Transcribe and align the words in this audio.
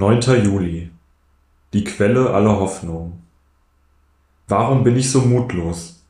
9. 0.00 0.42
Juli 0.42 0.88
Die 1.74 1.84
Quelle 1.84 2.30
aller 2.30 2.58
Hoffnung 2.58 3.20
Warum 4.48 4.82
bin 4.82 4.96
ich 4.96 5.10
so 5.10 5.20
mutlos? 5.20 6.02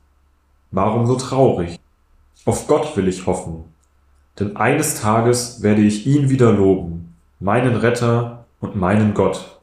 Warum 0.71 1.07
so 1.07 1.15
traurig? 1.15 1.77
Auf 2.45 2.67
Gott 2.67 2.95
will 2.95 3.09
ich 3.09 3.25
hoffen, 3.25 3.65
denn 4.39 4.55
eines 4.55 5.01
Tages 5.01 5.61
werde 5.61 5.81
ich 5.81 6.07
ihn 6.07 6.29
wieder 6.29 6.53
loben, 6.53 7.13
meinen 7.41 7.75
Retter 7.75 8.45
und 8.61 8.77
meinen 8.77 9.13
Gott. 9.13 9.59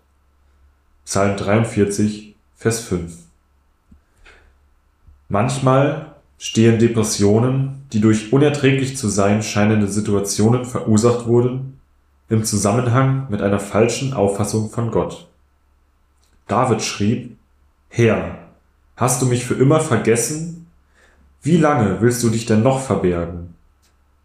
Psalm 1.06 1.38
43, 1.38 2.36
Vers 2.54 2.80
5 2.80 3.16
Manchmal 5.30 6.16
stehen 6.36 6.78
Depressionen, 6.78 7.86
die 7.94 8.02
durch 8.02 8.30
unerträglich 8.30 8.94
zu 8.94 9.08
sein 9.08 9.42
scheinende 9.42 9.88
Situationen 9.88 10.66
verursacht 10.66 11.24
wurden, 11.26 11.77
im 12.28 12.44
Zusammenhang 12.44 13.26
mit 13.30 13.42
einer 13.42 13.60
falschen 13.60 14.12
Auffassung 14.12 14.70
von 14.70 14.90
Gott. 14.90 15.28
David 16.46 16.82
schrieb, 16.82 17.36
Herr, 17.88 18.38
hast 18.96 19.22
du 19.22 19.26
mich 19.26 19.44
für 19.44 19.54
immer 19.54 19.80
vergessen? 19.80 20.66
Wie 21.42 21.56
lange 21.56 22.00
willst 22.00 22.22
du 22.22 22.30
dich 22.30 22.46
denn 22.46 22.62
noch 22.62 22.80
verbergen? 22.80 23.54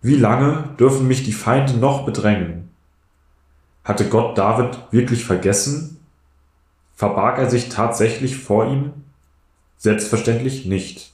Wie 0.01 0.15
lange 0.15 0.69
dürfen 0.79 1.07
mich 1.07 1.23
die 1.23 1.33
Feinde 1.33 1.77
noch 1.77 2.05
bedrängen? 2.05 2.69
Hatte 3.83 4.09
Gott 4.09 4.37
David 4.37 4.77
wirklich 4.91 5.23
vergessen? 5.25 5.99
Verbarg 6.95 7.37
er 7.37 7.49
sich 7.49 7.69
tatsächlich 7.69 8.37
vor 8.37 8.67
ihm? 8.67 8.91
Selbstverständlich 9.77 10.65
nicht. 10.65 11.13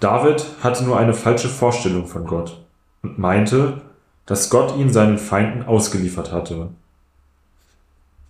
David 0.00 0.44
hatte 0.62 0.84
nur 0.84 0.98
eine 0.98 1.14
falsche 1.14 1.48
Vorstellung 1.48 2.06
von 2.06 2.26
Gott 2.26 2.64
und 3.02 3.18
meinte, 3.18 3.80
dass 4.26 4.50
Gott 4.50 4.76
ihn 4.76 4.92
seinen 4.92 5.18
Feinden 5.18 5.62
ausgeliefert 5.62 6.32
hatte. 6.32 6.68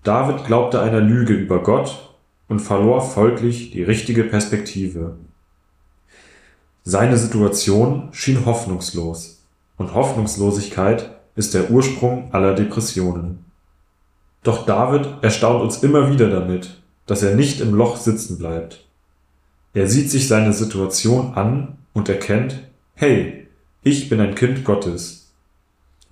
David 0.02 0.44
glaubte 0.46 0.80
einer 0.80 1.00
Lüge 1.00 1.34
über 1.34 1.62
Gott 1.62 2.10
und 2.48 2.60
verlor 2.60 3.02
folglich 3.02 3.70
die 3.70 3.82
richtige 3.82 4.24
Perspektive. 4.24 5.16
Seine 6.84 7.16
Situation 7.16 8.08
schien 8.12 8.44
hoffnungslos, 8.44 9.38
und 9.76 9.94
Hoffnungslosigkeit 9.94 11.10
ist 11.36 11.54
der 11.54 11.70
Ursprung 11.70 12.32
aller 12.32 12.54
Depressionen. 12.54 13.44
Doch 14.42 14.66
David 14.66 15.08
erstaunt 15.22 15.62
uns 15.62 15.82
immer 15.82 16.10
wieder 16.10 16.28
damit, 16.28 16.80
dass 17.06 17.22
er 17.22 17.36
nicht 17.36 17.60
im 17.60 17.74
Loch 17.74 17.96
sitzen 17.96 18.38
bleibt. 18.38 18.84
Er 19.74 19.86
sieht 19.86 20.10
sich 20.10 20.28
seine 20.28 20.52
Situation 20.52 21.34
an 21.34 21.78
und 21.92 22.08
erkennt, 22.08 22.60
hey, 22.94 23.46
ich 23.82 24.08
bin 24.08 24.20
ein 24.20 24.34
Kind 24.34 24.64
Gottes 24.64 25.21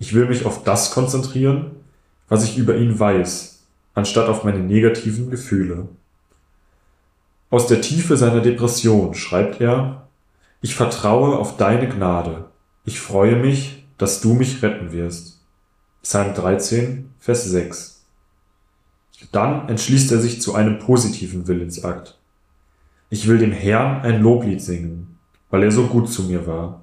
ich 0.00 0.14
will 0.14 0.26
mich 0.26 0.46
auf 0.46 0.64
das 0.64 0.90
konzentrieren, 0.90 1.70
was 2.28 2.42
ich 2.42 2.56
über 2.58 2.76
ihn 2.76 2.98
weiß, 2.98 3.60
anstatt 3.94 4.28
auf 4.28 4.42
meine 4.42 4.58
negativen 4.58 5.30
Gefühle. 5.30 5.88
Aus 7.50 7.66
der 7.66 7.82
Tiefe 7.82 8.16
seiner 8.16 8.40
Depression 8.40 9.14
schreibt 9.14 9.60
er, 9.60 10.08
ich 10.62 10.74
vertraue 10.74 11.36
auf 11.38 11.56
deine 11.56 11.88
Gnade. 11.88 12.46
Ich 12.84 12.98
freue 12.98 13.36
mich, 13.36 13.86
dass 13.98 14.20
du 14.20 14.32
mich 14.32 14.62
retten 14.62 14.92
wirst. 14.92 15.40
Psalm 16.02 16.34
13, 16.34 17.10
Vers 17.18 17.44
6. 17.44 18.04
Dann 19.32 19.68
entschließt 19.68 20.10
er 20.12 20.18
sich 20.18 20.40
zu 20.40 20.54
einem 20.54 20.78
positiven 20.78 21.46
Willensakt. 21.46 22.18
Ich 23.10 23.28
will 23.28 23.38
dem 23.38 23.52
Herrn 23.52 24.00
ein 24.00 24.22
Loblied 24.22 24.62
singen, 24.62 25.18
weil 25.50 25.62
er 25.62 25.72
so 25.72 25.88
gut 25.88 26.10
zu 26.10 26.22
mir 26.22 26.46
war. 26.46 26.82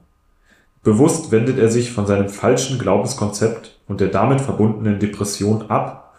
Bewusst 0.87 1.31
wendet 1.31 1.59
er 1.59 1.69
sich 1.69 1.91
von 1.91 2.07
seinem 2.07 2.29
falschen 2.29 2.79
Glaubenskonzept 2.79 3.77
und 3.89 3.99
der 3.99 4.07
damit 4.07 4.39
verbundenen 4.39 4.99
Depression 4.99 5.69
ab 5.69 6.13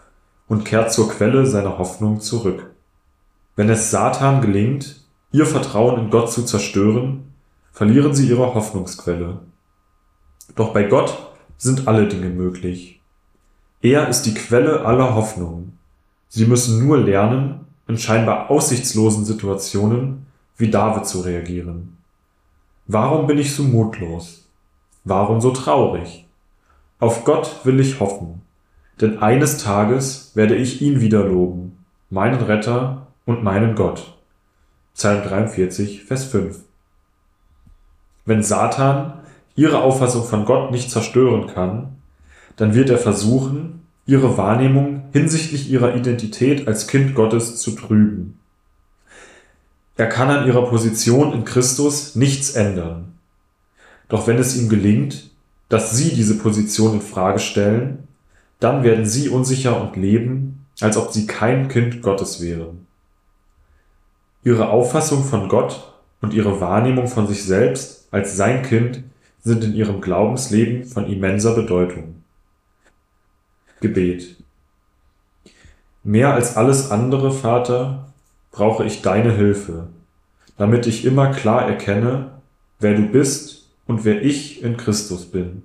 und 0.47 0.63
kehrt 0.63 0.93
zur 0.93 1.09
Quelle 1.09 1.47
seiner 1.47 1.79
Hoffnung 1.79 2.19
zurück. 2.19 2.69
Wenn 3.55 3.67
es 3.71 3.89
Satan 3.89 4.41
gelingt, 4.41 5.01
ihr 5.31 5.47
Vertrauen 5.47 5.99
in 5.99 6.11
Gott 6.11 6.31
zu 6.31 6.43
zerstören, 6.43 7.33
verlieren 7.71 8.13
sie 8.13 8.29
ihre 8.29 8.53
Hoffnungsquelle. 8.53 9.39
Doch 10.53 10.71
bei 10.71 10.83
Gott 10.83 11.17
sind 11.57 11.87
alle 11.87 12.07
Dinge 12.07 12.29
möglich. 12.29 13.01
Er 13.81 14.07
ist 14.07 14.21
die 14.21 14.35
Quelle 14.35 14.85
aller 14.85 15.15
Hoffnung. 15.15 15.73
Sie 16.27 16.45
müssen 16.45 16.85
nur 16.85 16.99
lernen, 16.99 17.65
in 17.87 17.97
scheinbar 17.97 18.51
aussichtslosen 18.51 19.25
Situationen 19.25 20.27
wie 20.57 20.69
David 20.69 21.07
zu 21.07 21.21
reagieren. 21.21 21.97
Warum 22.85 23.25
bin 23.25 23.39
ich 23.39 23.55
so 23.55 23.63
mutlos? 23.63 24.45
Warum 25.09 25.41
so 25.41 25.49
traurig? 25.49 26.27
Auf 26.99 27.25
Gott 27.25 27.61
will 27.63 27.79
ich 27.79 27.99
hoffen, 27.99 28.43
denn 29.01 29.23
eines 29.23 29.57
Tages 29.57 30.33
werde 30.35 30.55
ich 30.55 30.83
ihn 30.83 31.01
wieder 31.01 31.25
loben, 31.25 31.83
meinen 32.11 32.39
Retter 32.39 33.07
und 33.25 33.43
meinen 33.43 33.73
Gott. 33.73 34.19
Psalm 34.93 35.23
43, 35.23 36.03
Vers 36.03 36.25
5. 36.25 36.59
Wenn 38.25 38.43
Satan 38.43 39.21
ihre 39.55 39.81
Auffassung 39.81 40.25
von 40.25 40.45
Gott 40.45 40.69
nicht 40.69 40.91
zerstören 40.91 41.47
kann, 41.47 41.95
dann 42.55 42.75
wird 42.75 42.91
er 42.91 42.99
versuchen, 42.99 43.87
ihre 44.05 44.37
Wahrnehmung 44.37 45.05
hinsichtlich 45.11 45.71
ihrer 45.71 45.95
Identität 45.95 46.67
als 46.67 46.85
Kind 46.85 47.15
Gottes 47.15 47.57
zu 47.57 47.71
trüben. 47.71 48.37
Er 49.97 50.05
kann 50.05 50.29
an 50.29 50.45
ihrer 50.45 50.67
Position 50.67 51.33
in 51.33 51.45
Christus 51.45 52.15
nichts 52.15 52.51
ändern. 52.51 53.18
Doch 54.09 54.27
wenn 54.27 54.37
es 54.37 54.57
ihm 54.57 54.67
gelingt, 54.67 55.29
dass 55.69 55.95
sie 55.95 56.09
diese 56.13 56.37
Position 56.37 56.95
in 56.95 57.01
Frage 57.01 57.39
stellen, 57.39 58.07
dann 58.59 58.83
werden 58.83 59.05
sie 59.05 59.29
unsicher 59.29 59.79
und 59.79 59.95
leben, 59.95 60.65
als 60.81 60.97
ob 60.97 61.13
sie 61.13 61.27
kein 61.27 61.69
Kind 61.69 62.01
Gottes 62.01 62.41
wären. 62.41 62.87
Ihre 64.43 64.69
Auffassung 64.69 65.23
von 65.23 65.47
Gott 65.47 65.93
und 66.21 66.33
ihre 66.33 66.59
Wahrnehmung 66.59 67.07
von 67.07 67.27
sich 67.27 67.43
selbst 67.43 68.07
als 68.11 68.35
sein 68.35 68.63
Kind 68.63 69.03
sind 69.41 69.63
in 69.63 69.73
ihrem 69.73 70.01
Glaubensleben 70.01 70.85
von 70.85 71.07
immenser 71.07 71.53
Bedeutung. 71.55 72.23
Gebet 73.79 74.35
Mehr 76.03 76.33
als 76.33 76.57
alles 76.57 76.91
andere, 76.91 77.31
Vater, 77.31 78.11
brauche 78.51 78.85
ich 78.85 79.01
deine 79.01 79.31
Hilfe, 79.31 79.87
damit 80.57 80.87
ich 80.87 81.05
immer 81.05 81.31
klar 81.31 81.67
erkenne, 81.67 82.31
wer 82.79 82.95
du 82.95 83.03
bist 83.03 83.58
und 83.89 84.05
wer 84.05 84.21
ich 84.23 84.63
in 84.63 84.77
Christus 84.77 85.25
bin. 85.25 85.63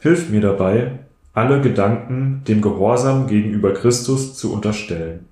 Hilf 0.00 0.30
mir 0.30 0.40
dabei, 0.40 1.00
alle 1.34 1.60
Gedanken 1.60 2.42
dem 2.48 2.62
Gehorsam 2.62 3.26
gegenüber 3.26 3.74
Christus 3.74 4.34
zu 4.34 4.50
unterstellen 4.52 5.28